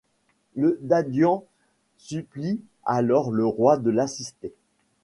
Le 0.55 0.79
Dadian 0.81 1.45
supplie 1.99 2.59
alors 2.85 3.29
le 3.29 3.45
roi 3.45 3.77
de 3.77 3.91
l’assister. 3.91 4.51